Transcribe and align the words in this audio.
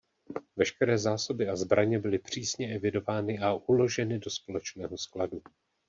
Veškeré 0.57 0.97
zásoby 0.97 1.49
a 1.49 1.55
zbraně 1.55 1.99
byly 1.99 2.19
přísně 2.19 2.75
evidovány 2.75 3.39
a 3.39 3.53
uloženy 3.53 4.19
do 4.19 4.29
společného 4.29 4.97
skladu. 4.97 5.41